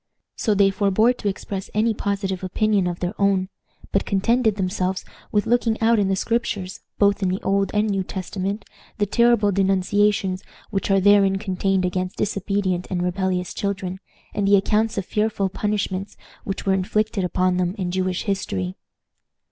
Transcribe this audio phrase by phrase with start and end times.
[0.35, 3.49] So they forbore to express any positive opinion of their own,
[3.91, 8.01] but contented themselves with looking out in the Scriptures, both in the Old and New
[8.03, 8.65] Testament,
[8.97, 10.41] the terrible denunciations
[10.71, 13.99] which are therein contained against disobedient and rebellious children,
[14.33, 18.73] and the accounts of fearful punishments which were inflicted upon them in Jewish history.